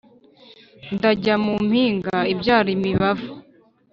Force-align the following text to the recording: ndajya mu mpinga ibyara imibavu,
ndajya 0.95 1.35
mu 1.43 1.53
mpinga 1.67 2.17
ibyara 2.33 2.69
imibavu, 2.77 3.29